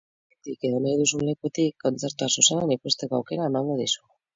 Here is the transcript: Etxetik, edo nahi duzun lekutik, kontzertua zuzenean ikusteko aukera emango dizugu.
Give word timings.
Etxetik, 0.35 0.65
edo 0.69 0.79
nahi 0.85 0.93
duzun 1.01 1.21
lekutik, 1.29 1.77
kontzertua 1.87 2.33
zuzenean 2.39 2.77
ikusteko 2.81 3.23
aukera 3.23 3.55
emango 3.57 3.83
dizugu. 3.87 4.15